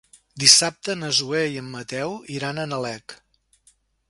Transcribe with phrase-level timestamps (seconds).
[0.43, 3.17] Dissabte na Zoè i en Mateu iran a Nalec.